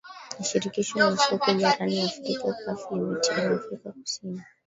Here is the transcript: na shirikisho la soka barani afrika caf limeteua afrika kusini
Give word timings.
na 0.35 0.43
shirikisho 0.49 0.99
la 0.99 1.17
soka 1.17 1.53
barani 1.53 2.01
afrika 2.01 2.53
caf 2.63 2.81
limeteua 2.91 3.55
afrika 3.55 3.91
kusini 3.91 4.41